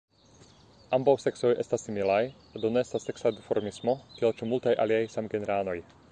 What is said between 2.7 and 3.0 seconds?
ne